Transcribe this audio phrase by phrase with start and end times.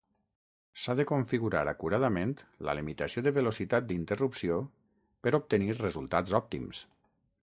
[0.83, 2.31] S'ha de configurar acuradament
[2.69, 4.59] la limitació de velocitat d'interrupció
[5.27, 6.81] per obtenir resultats òptims.